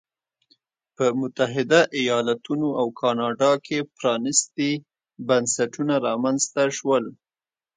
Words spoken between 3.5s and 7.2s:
کې پرانیستي بنسټونه رامنځته شول.